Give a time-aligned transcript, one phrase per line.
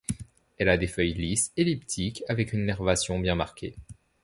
[0.57, 3.75] Elle a des feuilles lisses-elliptiques avec une nervation bien marquée.